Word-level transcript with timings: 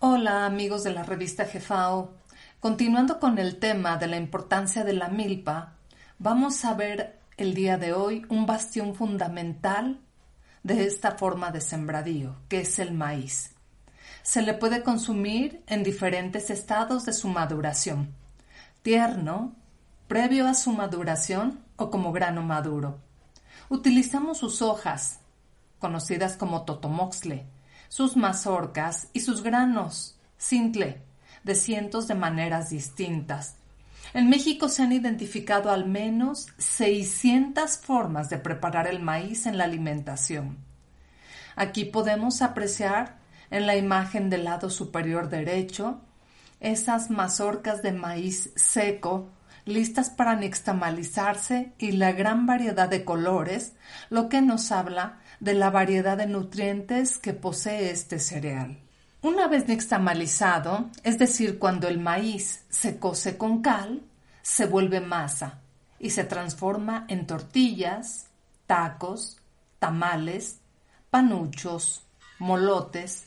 Hola 0.00 0.46
amigos 0.46 0.84
de 0.84 0.92
la 0.92 1.02
revista 1.02 1.44
Jefao. 1.44 2.14
Continuando 2.60 3.18
con 3.18 3.36
el 3.36 3.58
tema 3.58 3.96
de 3.96 4.06
la 4.06 4.16
importancia 4.16 4.84
de 4.84 4.92
la 4.92 5.08
milpa, 5.08 5.72
vamos 6.20 6.64
a 6.64 6.74
ver 6.74 7.18
el 7.36 7.52
día 7.52 7.78
de 7.78 7.92
hoy 7.92 8.24
un 8.28 8.46
bastión 8.46 8.94
fundamental 8.94 9.98
de 10.62 10.86
esta 10.86 11.16
forma 11.16 11.50
de 11.50 11.60
sembradío, 11.60 12.36
que 12.48 12.60
es 12.60 12.78
el 12.78 12.92
maíz. 12.92 13.56
Se 14.22 14.40
le 14.42 14.54
puede 14.54 14.84
consumir 14.84 15.64
en 15.66 15.82
diferentes 15.82 16.48
estados 16.50 17.04
de 17.04 17.12
su 17.12 17.26
maduración. 17.26 18.14
Tierno, 18.82 19.56
previo 20.06 20.46
a 20.46 20.54
su 20.54 20.70
maduración 20.70 21.58
o 21.74 21.90
como 21.90 22.12
grano 22.12 22.42
maduro. 22.42 23.00
Utilizamos 23.68 24.38
sus 24.38 24.62
hojas, 24.62 25.18
conocidas 25.80 26.36
como 26.36 26.62
totomoxle, 26.62 27.46
sus 27.88 28.16
mazorcas 28.16 29.08
y 29.12 29.20
sus 29.20 29.42
granos, 29.42 30.18
cintle, 30.38 31.02
de 31.44 31.54
cientos 31.54 32.08
de 32.08 32.14
maneras 32.14 32.70
distintas. 32.70 33.56
En 34.14 34.28
México 34.28 34.68
se 34.68 34.82
han 34.82 34.92
identificado 34.92 35.70
al 35.70 35.86
menos 35.86 36.48
600 36.58 37.76
formas 37.78 38.30
de 38.30 38.38
preparar 38.38 38.86
el 38.86 39.00
maíz 39.00 39.46
en 39.46 39.58
la 39.58 39.64
alimentación. 39.64 40.58
Aquí 41.56 41.84
podemos 41.84 42.40
apreciar 42.40 43.18
en 43.50 43.66
la 43.66 43.76
imagen 43.76 44.30
del 44.30 44.44
lado 44.44 44.70
superior 44.70 45.28
derecho 45.28 46.00
esas 46.60 47.10
mazorcas 47.10 47.82
de 47.82 47.92
maíz 47.92 48.50
seco 48.56 49.30
listas 49.68 50.10
para 50.10 50.34
nixtamalizarse 50.34 51.72
y 51.78 51.92
la 51.92 52.12
gran 52.12 52.46
variedad 52.46 52.88
de 52.88 53.04
colores, 53.04 53.74
lo 54.10 54.28
que 54.28 54.42
nos 54.42 54.72
habla 54.72 55.20
de 55.40 55.54
la 55.54 55.70
variedad 55.70 56.16
de 56.16 56.26
nutrientes 56.26 57.18
que 57.18 57.32
posee 57.32 57.90
este 57.90 58.18
cereal. 58.18 58.78
Una 59.22 59.48
vez 59.48 59.68
nixtamalizado, 59.68 60.90
es 61.02 61.18
decir, 61.18 61.58
cuando 61.58 61.88
el 61.88 61.98
maíz 61.98 62.64
se 62.68 62.98
cose 62.98 63.36
con 63.36 63.62
cal, 63.62 64.02
se 64.42 64.66
vuelve 64.66 65.00
masa 65.00 65.60
y 65.98 66.10
se 66.10 66.24
transforma 66.24 67.04
en 67.08 67.26
tortillas, 67.26 68.26
tacos, 68.66 69.38
tamales, 69.78 70.60
panuchos, 71.10 72.02
molotes, 72.38 73.24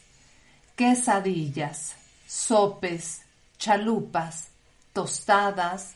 quesadillas, 0.76 1.96
sopes, 2.26 3.22
chalupas, 3.58 4.48
tostadas, 4.94 5.96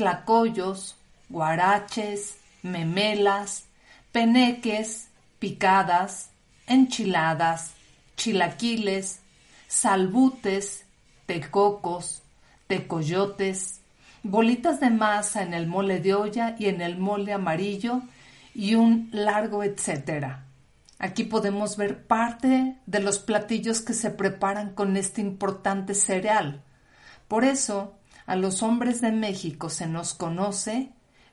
tlacoyos, 0.00 0.96
guaraches, 1.28 2.38
memelas, 2.62 3.66
peneques, 4.12 5.10
picadas, 5.38 6.30
enchiladas, 6.66 7.74
chilaquiles, 8.16 9.20
salbutes, 9.68 10.86
tecocos, 11.26 12.22
tecoyotes, 12.66 13.82
bolitas 14.22 14.80
de 14.80 14.88
masa 14.88 15.42
en 15.42 15.52
el 15.52 15.66
mole 15.66 16.00
de 16.00 16.14
olla 16.14 16.56
y 16.58 16.68
en 16.68 16.80
el 16.80 16.96
mole 16.96 17.34
amarillo 17.34 18.00
y 18.54 18.76
un 18.76 19.10
largo 19.12 19.62
etcétera. 19.62 20.46
Aquí 20.98 21.24
podemos 21.24 21.76
ver 21.76 22.06
parte 22.06 22.78
de 22.86 23.00
los 23.00 23.18
platillos 23.18 23.82
que 23.82 23.92
se 23.92 24.08
preparan 24.08 24.72
con 24.72 24.96
este 24.96 25.20
importante 25.20 25.92
cereal. 25.92 26.62
Por 27.28 27.44
eso, 27.44 27.99
a 28.30 28.36
los 28.36 28.62
hombres 28.62 29.00
de 29.00 29.10
México 29.10 29.70
se 29.70 29.88
nos 29.88 30.14
conoce 30.14 30.92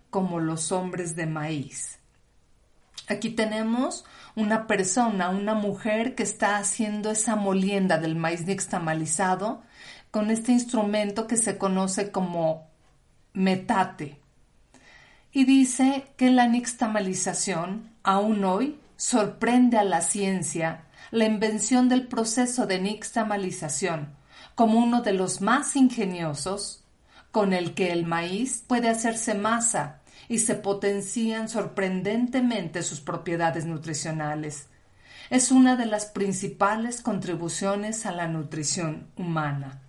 como 0.09 0.39
los 0.39 0.71
hombres 0.71 1.15
de 1.15 1.27
maíz. 1.27 1.99
Aquí 3.07 3.29
tenemos 3.29 4.03
una 4.35 4.65
persona, 4.65 5.29
una 5.29 5.53
mujer 5.53 6.15
que 6.15 6.23
está 6.23 6.57
haciendo 6.57 7.11
esa 7.11 7.35
molienda 7.35 7.99
del 7.99 8.15
maíz 8.15 8.47
nixtamalizado 8.47 9.61
con 10.09 10.31
este 10.31 10.53
instrumento 10.53 11.27
que 11.27 11.37
se 11.37 11.59
conoce 11.59 12.11
como 12.11 12.67
metate. 13.31 14.19
Y 15.31 15.45
dice 15.45 16.07
que 16.17 16.31
la 16.31 16.47
nixtamalización, 16.47 17.91
aún 18.01 18.43
hoy, 18.43 18.79
sorprende 18.95 19.77
a 19.77 19.83
la 19.83 20.01
ciencia 20.01 20.85
la 21.11 21.25
invención 21.25 21.89
del 21.89 22.07
proceso 22.07 22.65
de 22.65 22.79
nixtamalización 22.79 24.17
como 24.57 24.79
uno 24.79 25.03
de 25.03 25.13
los 25.13 25.39
más 25.39 25.75
ingeniosos, 25.75 26.83
con 27.37 27.53
el 27.53 27.75
que 27.75 27.91
el 27.91 28.07
maíz 28.07 28.63
puede 28.65 28.89
hacerse 28.89 29.35
masa 29.35 30.01
y 30.27 30.39
se 30.39 30.55
potencian 30.55 31.49
sorprendentemente 31.49 32.81
sus 32.81 32.99
propiedades 32.99 33.67
nutricionales. 33.67 34.69
Es 35.29 35.51
una 35.51 35.75
de 35.75 35.85
las 35.85 36.07
principales 36.07 36.99
contribuciones 36.99 38.07
a 38.07 38.11
la 38.11 38.27
nutrición 38.27 39.05
humana. 39.17 39.83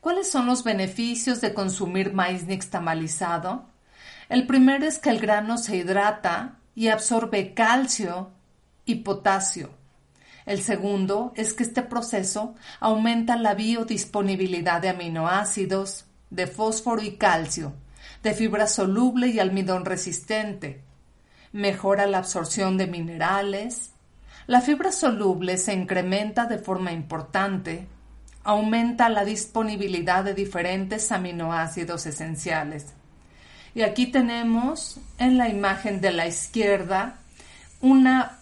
¿Cuáles 0.00 0.28
son 0.28 0.46
los 0.46 0.64
beneficios 0.64 1.40
de 1.40 1.54
consumir 1.54 2.12
maíz 2.12 2.44
nixtamalizado? 2.48 3.68
El 4.28 4.44
primero 4.48 4.84
es 4.84 4.98
que 4.98 5.10
el 5.10 5.20
grano 5.20 5.58
se 5.58 5.76
hidrata 5.76 6.58
y 6.74 6.88
absorbe 6.88 7.54
calcio 7.54 8.32
y 8.84 8.96
potasio. 8.96 9.70
El 10.44 10.60
segundo 10.60 11.32
es 11.36 11.54
que 11.54 11.62
este 11.62 11.82
proceso 11.82 12.56
aumenta 12.80 13.36
la 13.36 13.54
biodisponibilidad 13.54 14.82
de 14.82 14.88
aminoácidos, 14.88 16.06
de 16.32 16.46
fósforo 16.46 17.02
y 17.02 17.16
calcio, 17.16 17.74
de 18.22 18.32
fibra 18.32 18.66
soluble 18.66 19.28
y 19.28 19.38
almidón 19.38 19.84
resistente. 19.84 20.80
Mejora 21.52 22.06
la 22.06 22.18
absorción 22.18 22.78
de 22.78 22.86
minerales. 22.86 23.90
La 24.46 24.62
fibra 24.62 24.92
soluble 24.92 25.58
se 25.58 25.74
incrementa 25.74 26.46
de 26.46 26.58
forma 26.58 26.92
importante. 26.92 27.86
Aumenta 28.44 29.10
la 29.10 29.24
disponibilidad 29.26 30.24
de 30.24 30.32
diferentes 30.32 31.12
aminoácidos 31.12 32.06
esenciales. 32.06 32.86
Y 33.74 33.82
aquí 33.82 34.06
tenemos 34.06 34.98
en 35.18 35.36
la 35.36 35.48
imagen 35.48 36.00
de 36.00 36.12
la 36.12 36.26
izquierda 36.26 37.18
una 37.82 38.38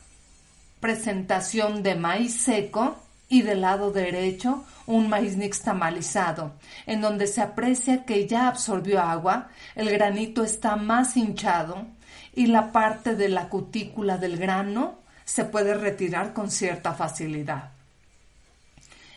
presentación 0.78 1.82
de 1.82 1.96
maíz 1.96 2.40
seco 2.40 2.98
y 3.30 3.42
del 3.42 3.62
lado 3.62 3.92
derecho 3.92 4.64
un 4.86 5.08
maíz 5.08 5.36
nixtamalizado, 5.36 6.52
en 6.84 7.00
donde 7.00 7.26
se 7.28 7.40
aprecia 7.40 8.04
que 8.04 8.26
ya 8.26 8.48
absorbió 8.48 9.00
agua, 9.00 9.48
el 9.76 9.88
granito 9.88 10.42
está 10.42 10.76
más 10.76 11.16
hinchado 11.16 11.86
y 12.34 12.46
la 12.46 12.72
parte 12.72 13.14
de 13.14 13.28
la 13.28 13.48
cutícula 13.48 14.18
del 14.18 14.36
grano 14.36 14.98
se 15.24 15.44
puede 15.44 15.74
retirar 15.74 16.32
con 16.32 16.50
cierta 16.50 16.92
facilidad. 16.92 17.70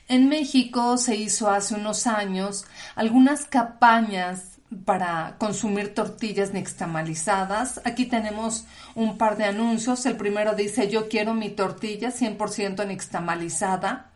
En 0.07 0.29
México 0.29 0.97
se 0.97 1.15
hizo 1.15 1.49
hace 1.49 1.73
unos 1.73 2.05
años 2.05 2.65
algunas 2.95 3.45
campañas 3.45 4.52
para 4.85 5.35
consumir 5.37 5.93
tortillas 5.93 6.53
nixtamalizadas. 6.53 7.81
Aquí 7.85 8.05
tenemos 8.05 8.65
un 8.95 9.17
par 9.17 9.37
de 9.37 9.45
anuncios. 9.45 10.05
El 10.05 10.17
primero 10.17 10.55
dice 10.55 10.89
yo 10.89 11.09
quiero 11.09 11.33
mi 11.33 11.49
tortilla 11.49 12.11
100% 12.11 12.87
nixtamalizada. 12.87 14.09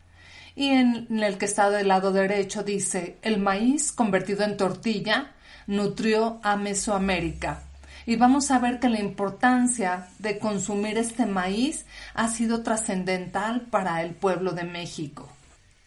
Y 0.56 0.70
en, 0.70 1.08
el 1.24 1.38
que 1.38 1.46
está 1.46 1.70
del 1.70 1.88
lado 1.88 2.12
derecho 2.12 2.64
dice 2.64 3.18
el 3.22 3.38
maíz 3.40 3.92
convertido 3.92 4.44
en 4.44 4.58
tortilla 4.58 5.32
nutrió 5.68 6.40
a 6.44 6.56
Mesoamérica. 6.56 7.62
Y 8.06 8.16
vamos 8.16 8.52
a 8.52 8.60
ver 8.60 8.80
que 8.80 8.90
la 8.90 9.00
importancia 9.00 10.08
de 10.18 10.40
consumir 10.40 10.98
este 10.98 11.26
maíz 11.26 11.86
ha 12.14 12.30
sido 12.30 12.64
trascendental 12.64 13.62
para 13.62 14.02
el 14.02 14.16
pueblo 14.16 14.54
de 14.54 14.64
México. 14.64 15.30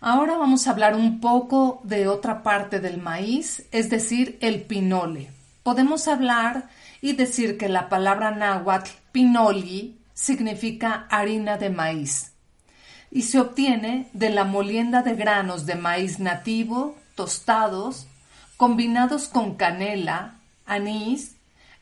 Ahora 0.02 0.38
vamos 0.38 0.66
a 0.66 0.70
hablar 0.70 0.96
un 0.96 1.20
poco 1.20 1.82
de 1.84 2.08
otra 2.08 2.42
parte 2.42 2.80
del 2.80 2.96
maíz, 2.96 3.66
es 3.70 3.90
decir, 3.90 4.38
el 4.40 4.62
pinole. 4.62 5.30
Podemos 5.62 6.08
hablar 6.08 6.70
y 7.02 7.12
decir 7.12 7.58
que 7.58 7.68
la 7.68 7.90
palabra 7.90 8.30
náhuatl 8.30 8.90
pinoli 9.12 9.98
significa 10.14 11.06
harina 11.10 11.58
de 11.58 11.68
maíz 11.68 12.32
y 13.10 13.22
se 13.22 13.40
obtiene 13.40 14.08
de 14.14 14.30
la 14.30 14.44
molienda 14.44 15.02
de 15.02 15.14
granos 15.16 15.66
de 15.66 15.74
maíz 15.74 16.18
nativo 16.18 16.96
tostados 17.14 18.06
combinados 18.56 19.28
con 19.28 19.56
canela, 19.56 20.36
anís, 20.64 21.36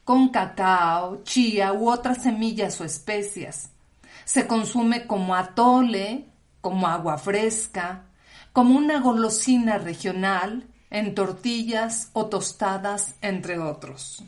con 0.04 0.30
cacao, 0.30 1.22
chía 1.22 1.72
u 1.72 1.88
otras 1.88 2.22
semillas 2.22 2.80
o 2.80 2.84
especias. 2.84 3.70
Se 4.24 4.46
consume 4.46 5.06
como 5.06 5.34
atole, 5.34 6.26
como 6.60 6.86
agua 6.86 7.18
fresca, 7.18 8.04
como 8.58 8.76
una 8.76 8.99
golosina 8.99 9.78
regional 9.78 10.66
en 10.90 11.14
tortillas 11.14 12.10
o 12.12 12.26
tostadas, 12.26 13.14
entre 13.20 13.60
otros. 13.60 14.25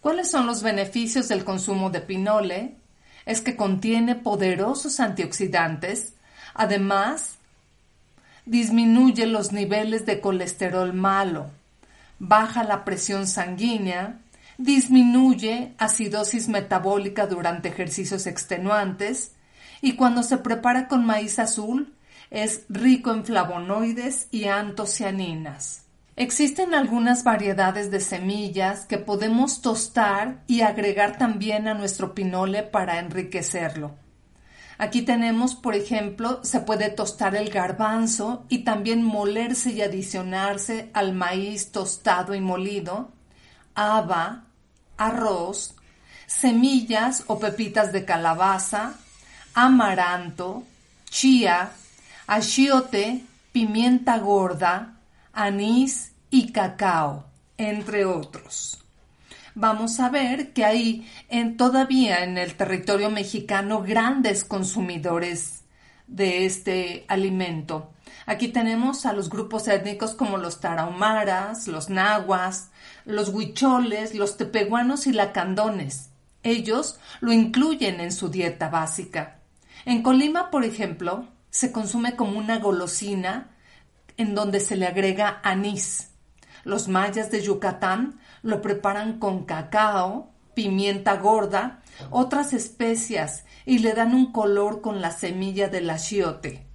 ¿Cuáles 0.00 0.30
son 0.30 0.46
los 0.46 0.62
beneficios 0.62 1.26
del 1.26 1.44
consumo 1.44 1.90
de 1.90 2.00
pinole? 2.00 2.76
Es 3.24 3.40
que 3.40 3.56
contiene 3.56 4.14
poderosos 4.14 5.00
antioxidantes, 5.00 6.14
además 6.54 7.38
disminuye 8.44 9.26
los 9.26 9.50
niveles 9.50 10.06
de 10.06 10.20
colesterol 10.20 10.92
malo, 10.92 11.50
baja 12.20 12.62
la 12.62 12.84
presión 12.84 13.26
sanguínea, 13.26 14.20
disminuye 14.58 15.74
acidosis 15.78 16.46
metabólica 16.46 17.26
durante 17.26 17.68
ejercicios 17.68 18.28
extenuantes 18.28 19.32
y 19.80 19.94
cuando 19.94 20.22
se 20.22 20.38
prepara 20.38 20.86
con 20.86 21.04
maíz 21.04 21.40
azul 21.40 21.92
es 22.30 22.64
rico 22.68 23.12
en 23.12 23.24
flavonoides 23.24 24.28
y 24.30 24.44
antocianinas. 24.44 25.82
Existen 26.16 26.74
algunas 26.74 27.24
variedades 27.24 27.90
de 27.90 28.00
semillas 28.00 28.86
que 28.86 28.96
podemos 28.96 29.60
tostar 29.60 30.42
y 30.46 30.62
agregar 30.62 31.18
también 31.18 31.68
a 31.68 31.74
nuestro 31.74 32.14
pinole 32.14 32.62
para 32.62 32.98
enriquecerlo. 32.98 33.94
Aquí 34.78 35.02
tenemos, 35.02 35.54
por 35.54 35.74
ejemplo, 35.74 36.40
se 36.42 36.60
puede 36.60 36.90
tostar 36.90 37.34
el 37.34 37.50
garbanzo 37.50 38.44
y 38.48 38.58
también 38.58 39.02
molerse 39.02 39.72
y 39.72 39.82
adicionarse 39.82 40.90
al 40.92 41.14
maíz 41.14 41.72
tostado 41.72 42.34
y 42.34 42.40
molido, 42.40 43.10
haba, 43.74 44.44
arroz, 44.98 45.74
semillas 46.26 47.24
o 47.26 47.38
pepitas 47.38 47.92
de 47.92 48.04
calabaza, 48.04 48.94
amaranto, 49.54 50.64
chía, 51.08 51.70
achiote, 52.26 53.22
pimienta 53.52 54.18
gorda, 54.18 54.96
anís 55.32 56.12
y 56.30 56.52
cacao, 56.52 57.26
entre 57.56 58.04
otros. 58.04 58.82
Vamos 59.54 60.00
a 60.00 60.10
ver 60.10 60.52
que 60.52 60.64
hay 60.64 61.10
en, 61.28 61.56
todavía 61.56 62.24
en 62.24 62.36
el 62.36 62.56
territorio 62.56 63.10
mexicano 63.10 63.82
grandes 63.82 64.44
consumidores 64.44 65.62
de 66.06 66.44
este 66.44 67.04
alimento. 67.08 67.90
Aquí 68.26 68.48
tenemos 68.48 69.06
a 69.06 69.12
los 69.12 69.30
grupos 69.30 69.68
étnicos 69.68 70.14
como 70.14 70.36
los 70.36 70.60
tarahumaras, 70.60 71.68
los 71.68 71.88
nahuas, 71.88 72.70
los 73.04 73.28
huicholes, 73.28 74.14
los 74.14 74.36
tepehuanos 74.36 75.06
y 75.06 75.12
lacandones. 75.12 76.10
Ellos 76.42 76.98
lo 77.20 77.32
incluyen 77.32 78.00
en 78.00 78.12
su 78.12 78.28
dieta 78.28 78.68
básica. 78.68 79.38
En 79.84 80.02
Colima, 80.02 80.50
por 80.50 80.64
ejemplo, 80.64 81.28
se 81.56 81.72
consume 81.72 82.16
como 82.16 82.38
una 82.38 82.58
golosina 82.58 83.48
en 84.18 84.34
donde 84.34 84.60
se 84.60 84.76
le 84.76 84.86
agrega 84.86 85.40
anís. 85.42 86.10
Los 86.64 86.86
mayas 86.86 87.30
de 87.30 87.40
Yucatán 87.40 88.20
lo 88.42 88.60
preparan 88.60 89.18
con 89.18 89.46
cacao, 89.46 90.34
pimienta 90.52 91.16
gorda, 91.16 91.80
otras 92.10 92.52
especias 92.52 93.46
y 93.64 93.78
le 93.78 93.94
dan 93.94 94.14
un 94.14 94.32
color 94.32 94.82
con 94.82 95.00
la 95.00 95.10
semilla 95.12 95.68
del 95.68 95.88
achiote, 95.88 96.66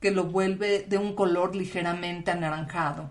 que 0.00 0.10
lo 0.10 0.24
vuelve 0.24 0.86
de 0.88 0.96
un 0.96 1.14
color 1.14 1.54
ligeramente 1.54 2.30
anaranjado. 2.30 3.10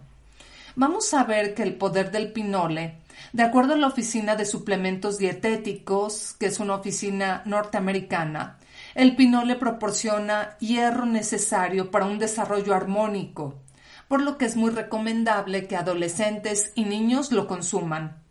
Vamos 0.76 1.14
a 1.14 1.26
ver 1.26 1.54
que 1.54 1.62
el 1.62 1.76
poder 1.76 2.10
del 2.10 2.32
pinole, 2.32 3.02
de 3.34 3.44
acuerdo 3.44 3.76
a 3.76 3.78
la 3.78 3.86
Oficina 3.86 4.36
de 4.36 4.46
Suplementos 4.46 5.20
Dietéticos, 5.20 6.34
que 6.40 6.48
es 6.48 6.60
una 6.60 6.74
oficina 6.74 7.44
norteamericana, 7.46 8.58
el 9.00 9.16
pinole 9.16 9.56
proporciona 9.56 10.58
hierro 10.60 11.06
necesario 11.06 11.90
para 11.90 12.04
un 12.04 12.20
desarrollo 12.20 12.76
armónico, 12.76 13.56
por 14.10 14.22
lo 14.22 14.38
que 14.38 14.44
es 14.44 14.58
muy 14.58 14.72
recomendable 14.72 15.68
que 15.68 15.78
adolescentes 15.78 16.74
y 16.76 16.84
niños 16.84 17.32
lo 17.32 17.48
consuman. 17.48 18.22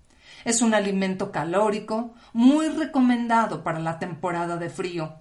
Es 0.44 0.60
un 0.60 0.74
alimento 0.74 1.32
calórico, 1.32 2.12
muy 2.34 2.68
recomendado 2.68 3.64
para 3.64 3.78
la 3.78 3.98
temporada 3.98 4.58
de 4.58 4.68
frío. 4.68 5.14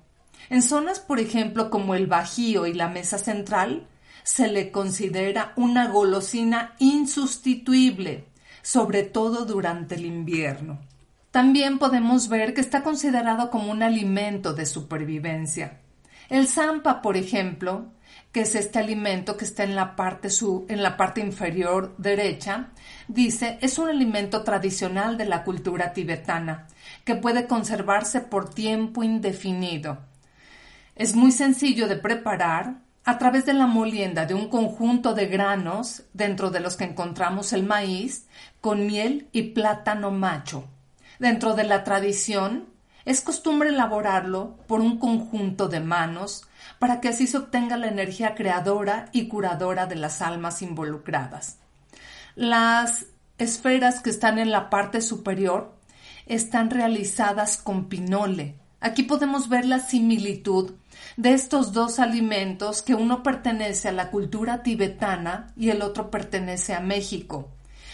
En 0.49 0.61
zonas, 0.61 0.99
por 0.99 1.17
ejemplo, 1.17 1.69
como 1.69 1.95
el 1.95 2.07
Bajío 2.07 2.67
y 2.67 2.73
la 2.73 2.89
Mesa 2.89 3.17
Central, 3.17 3.87
se 4.23 4.49
le 4.49 4.69
considera 4.69 5.53
una 5.55 5.87
golosina 5.87 6.75
insustituible, 6.79 8.25
sobre 8.63 9.03
todo 9.03 9.45
durante 9.45 9.95
el 9.95 10.07
invierno. 10.07 10.77
También 11.37 11.77
podemos 11.77 12.29
ver 12.29 12.55
que 12.55 12.61
está 12.61 12.81
considerado 12.81 13.51
como 13.51 13.71
un 13.71 13.83
alimento 13.83 14.55
de 14.55 14.65
supervivencia. 14.65 15.81
El 16.29 16.47
zampa, 16.47 16.99
por 17.03 17.15
ejemplo, 17.15 17.91
que 18.31 18.41
es 18.41 18.55
este 18.55 18.79
alimento 18.79 19.37
que 19.37 19.45
está 19.45 19.63
en 19.63 19.75
la 19.75 19.95
parte, 19.95 20.29
en 20.67 20.81
la 20.81 20.97
parte 20.97 21.21
inferior 21.21 21.93
derecha, 21.99 22.69
dice 23.07 23.59
es 23.61 23.77
un 23.77 23.87
alimento 23.87 24.41
tradicional 24.43 25.15
de 25.15 25.25
la 25.25 25.43
cultura 25.43 25.93
tibetana 25.93 26.65
que 27.05 27.13
puede 27.13 27.45
conservarse 27.45 28.19
por 28.19 28.49
tiempo 28.49 29.03
indefinido. 29.03 29.99
Es 30.95 31.15
muy 31.15 31.31
sencillo 31.31 31.87
de 31.87 31.97
preparar 31.97 32.79
a 33.05 33.19
través 33.19 33.45
de 33.45 33.53
la 33.53 33.67
molienda 33.67 34.25
de 34.25 34.33
un 34.33 34.49
conjunto 34.49 35.13
de 35.13 35.27
granos 35.27 36.01
dentro 36.13 36.49
de 36.49 36.61
los 36.61 36.77
que 36.77 36.85
encontramos 36.85 37.53
el 37.53 37.61
maíz 37.61 38.25
con 38.59 38.87
miel 38.87 39.29
y 39.33 39.51
plátano 39.51 40.09
macho. 40.09 40.67
Dentro 41.19 41.55
de 41.55 41.63
la 41.63 41.83
tradición, 41.83 42.67
es 43.05 43.21
costumbre 43.21 43.69
elaborarlo 43.69 44.57
por 44.67 44.81
un 44.81 44.99
conjunto 44.99 45.69
de 45.69 45.79
manos 45.79 46.43
para 46.77 46.99
que 46.99 47.07
así 47.07 47.25
se 47.25 47.37
obtenga 47.37 47.77
la 47.77 47.87
energía 47.87 48.35
creadora 48.35 49.07
y 49.13 49.29
curadora 49.29 49.85
de 49.85 49.95
las 49.95 50.21
almas 50.21 50.61
involucradas. 50.61 51.57
Las 52.35 53.05
esferas 53.37 54.01
que 54.01 54.09
están 54.09 54.39
en 54.39 54.51
la 54.51 54.69
parte 54.69 55.01
superior 55.01 55.73
están 56.25 56.69
realizadas 56.69 57.57
con 57.57 57.87
pinole. 57.87 58.55
Aquí 58.79 59.03
podemos 59.03 59.49
ver 59.49 59.65
la 59.65 59.79
similitud 59.79 60.73
de 61.15 61.33
estos 61.33 61.73
dos 61.73 61.99
alimentos 61.99 62.81
que 62.81 62.93
uno 62.93 63.23
pertenece 63.23 63.87
a 63.87 63.93
la 63.93 64.11
cultura 64.11 64.61
tibetana 64.63 65.53
y 65.55 65.69
el 65.69 65.81
otro 65.81 66.11
pertenece 66.11 66.73
a 66.73 66.79
México. 66.79 67.49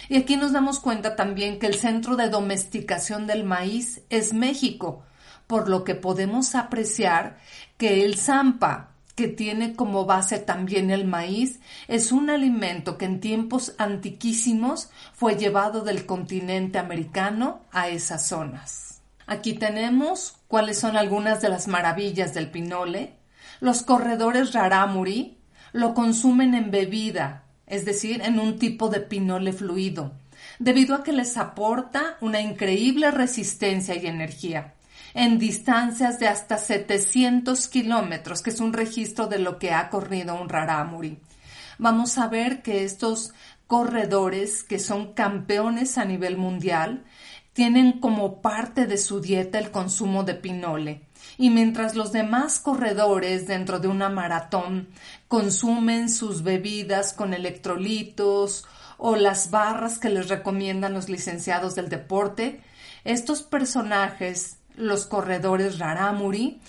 Y 0.09 0.17
aquí 0.17 0.37
nos 0.37 0.51
damos 0.51 0.79
cuenta 0.79 1.15
también 1.15 1.59
que 1.59 1.67
el 1.67 1.75
centro 1.75 2.15
de 2.15 2.29
domesticación 2.29 3.27
del 3.27 3.43
maíz 3.43 4.01
es 4.09 4.33
México, 4.33 5.03
por 5.47 5.69
lo 5.69 5.83
que 5.83 5.95
podemos 5.95 6.55
apreciar 6.55 7.37
que 7.77 8.03
el 8.05 8.17
zampa, 8.17 8.91
que 9.15 9.27
tiene 9.27 9.75
como 9.75 10.05
base 10.05 10.39
también 10.39 10.89
el 10.89 11.05
maíz, 11.05 11.59
es 11.87 12.11
un 12.11 12.29
alimento 12.29 12.97
que 12.97 13.05
en 13.05 13.19
tiempos 13.19 13.75
antiquísimos 13.77 14.89
fue 15.13 15.35
llevado 15.35 15.81
del 15.81 16.05
continente 16.05 16.79
americano 16.79 17.61
a 17.71 17.89
esas 17.89 18.27
zonas. 18.27 19.01
Aquí 19.27 19.53
tenemos 19.53 20.35
cuáles 20.47 20.79
son 20.79 20.97
algunas 20.97 21.41
de 21.41 21.49
las 21.49 21.67
maravillas 21.67 22.33
del 22.33 22.51
pinole. 22.51 23.15
Los 23.59 23.83
corredores 23.83 24.53
rarámuri 24.53 25.37
lo 25.71 25.93
consumen 25.93 26.53
en 26.53 26.71
bebida, 26.71 27.42
es 27.73 27.85
decir, 27.85 28.21
en 28.21 28.39
un 28.39 28.59
tipo 28.59 28.89
de 28.89 28.99
pinole 28.99 29.51
fluido, 29.51 30.11
debido 30.59 30.95
a 30.95 31.03
que 31.03 31.11
les 31.11 31.37
aporta 31.37 32.17
una 32.21 32.39
increíble 32.39 33.09
resistencia 33.09 33.95
y 33.95 34.05
energía 34.05 34.73
en 35.15 35.37
distancias 35.37 36.19
de 36.19 36.27
hasta 36.27 36.57
700 36.57 37.67
kilómetros, 37.67 38.41
que 38.41 38.49
es 38.49 38.59
un 38.59 38.73
registro 38.73 39.27
de 39.27 39.39
lo 39.39 39.59
que 39.59 39.71
ha 39.71 39.89
corrido 39.89 40.39
un 40.39 40.49
rarámuri. 40.49 41.19
Vamos 41.77 42.17
a 42.17 42.27
ver 42.27 42.61
que 42.61 42.83
estos 42.83 43.33
corredores, 43.67 44.63
que 44.63 44.79
son 44.79 45.13
campeones 45.13 45.97
a 45.97 46.05
nivel 46.05 46.37
mundial, 46.37 47.03
tienen 47.53 47.99
como 47.99 48.41
parte 48.41 48.87
de 48.87 48.97
su 48.97 49.19
dieta 49.19 49.59
el 49.59 49.71
consumo 49.71 50.23
de 50.23 50.35
pinole 50.35 51.01
y 51.37 51.49
mientras 51.49 51.95
los 51.95 52.11
demás 52.11 52.59
corredores 52.59 53.47
dentro 53.47 53.79
de 53.79 53.87
una 53.87 54.09
maratón 54.09 54.87
consumen 55.27 56.09
sus 56.09 56.43
bebidas 56.43 57.13
con 57.13 57.33
electrolitos 57.33 58.65
o 58.97 59.15
las 59.15 59.51
barras 59.51 59.99
que 59.99 60.09
les 60.09 60.29
recomiendan 60.29 60.93
los 60.93 61.09
licenciados 61.09 61.75
del 61.75 61.89
deporte, 61.89 62.61
estos 63.03 63.43
personajes, 63.43 64.57
los 64.75 65.05
corredores 65.05 65.79
rarámuri, 65.79 66.61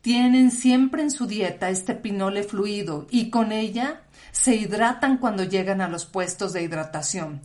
tienen 0.00 0.50
siempre 0.50 1.02
en 1.02 1.10
su 1.10 1.26
dieta 1.26 1.70
este 1.70 1.94
pinole 1.94 2.42
fluido 2.42 3.06
y 3.10 3.30
con 3.30 3.52
ella 3.52 4.02
se 4.32 4.54
hidratan 4.54 5.18
cuando 5.18 5.44
llegan 5.44 5.80
a 5.80 5.88
los 5.88 6.06
puestos 6.06 6.52
de 6.52 6.62
hidratación 6.62 7.40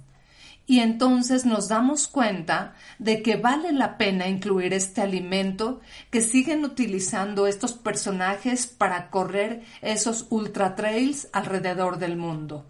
y 0.65 0.79
entonces 0.79 1.46
nos 1.46 1.67
damos 1.67 2.08
cuenta 2.08 2.74
de 3.00 3.22
que 3.22 3.36
vale 3.36 3.72
la 3.74 3.98
pena 3.98 4.27
incluir 4.27 4.74
este 4.74 5.01
alimento 5.01 5.82
que 6.10 6.22
siguen 6.22 6.63
utilizando 6.63 7.48
estos 7.48 7.74
personajes 7.74 8.67
para 8.67 9.10
correr 9.10 9.63
esos 9.82 10.27
ultra 10.29 10.75
trails 10.75 11.27
alrededor 11.34 11.98
del 11.98 12.15
mundo. 12.15 12.65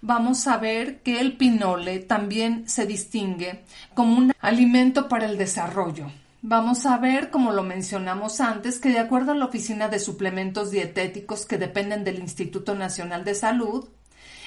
Vamos 0.00 0.48
a 0.48 0.56
ver 0.56 1.00
que 1.02 1.20
el 1.20 1.36
pinole 1.36 2.00
también 2.00 2.68
se 2.68 2.86
distingue 2.86 3.64
como 3.94 4.16
un 4.16 4.32
alimento 4.40 5.08
para 5.08 5.26
el 5.26 5.38
desarrollo. 5.38 6.10
Vamos 6.44 6.86
a 6.86 6.98
ver, 6.98 7.30
como 7.30 7.52
lo 7.52 7.62
mencionamos 7.62 8.40
antes, 8.40 8.80
que 8.80 8.88
de 8.88 8.98
acuerdo 8.98 9.30
a 9.30 9.36
la 9.36 9.44
Oficina 9.44 9.88
de 9.88 10.00
Suplementos 10.00 10.72
Dietéticos 10.72 11.46
que 11.46 11.56
dependen 11.56 12.02
del 12.02 12.18
Instituto 12.18 12.74
Nacional 12.74 13.24
de 13.24 13.36
Salud, 13.36 13.88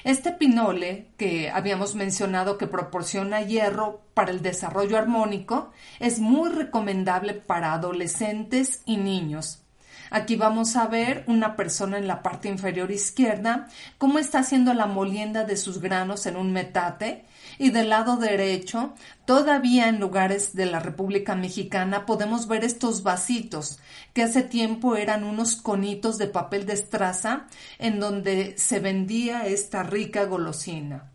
este 0.06 0.32
pinole, 0.32 1.08
que 1.18 1.50
habíamos 1.50 1.96
mencionado 1.96 2.60
que 2.60 2.68
proporciona 2.68 3.42
hierro 3.42 4.02
para 4.14 4.30
el 4.30 4.44
desarrollo 4.44 5.00
armónico, 5.00 5.72
es 6.00 6.20
muy 6.20 6.52
recomendable 6.52 7.34
para 7.34 7.74
adolescentes 7.74 8.84
y 8.86 8.98
niños. 8.98 9.65
Aquí 10.10 10.36
vamos 10.36 10.76
a 10.76 10.88
ver 10.88 11.24
una 11.28 11.56
persona 11.56 11.98
en 11.98 12.08
la 12.08 12.22
parte 12.22 12.48
inferior 12.48 12.92
izquierda 12.92 13.68
cómo 13.98 14.20
está 14.20 14.40
haciendo 14.40 14.74
la 14.74 14.86
molienda 14.86 15.44
de 15.44 15.58
sus 15.58 15.80
granos 15.80 16.26
en 16.26 16.36
un 16.36 16.52
metate 16.52 17.26
y 17.58 17.70
del 17.72 17.90
lado 17.90 18.18
derecho, 18.18 18.94
todavía 19.26 19.88
en 19.88 20.00
lugares 20.00 20.56
de 20.56 20.66
la 20.66 20.80
República 20.80 21.36
Mexicana 21.36 22.06
podemos 22.06 22.48
ver 22.48 22.64
estos 22.64 23.04
vasitos 23.04 23.80
que 24.14 24.24
hace 24.24 24.44
tiempo 24.44 24.96
eran 24.96 25.24
unos 25.24 25.56
conitos 25.56 26.18
de 26.18 26.28
papel 26.28 26.66
de 26.66 26.74
estraza 26.74 27.48
en 27.80 28.00
donde 28.00 28.56
se 28.58 28.80
vendía 28.80 29.46
esta 29.46 29.84
rica 29.84 30.26
golosina. 30.26 31.15